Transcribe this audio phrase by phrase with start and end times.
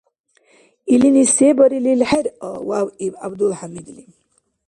[0.93, 4.03] —Илини се барилил хӀеръа!— вявъиб ГӀябдулхӀямидли.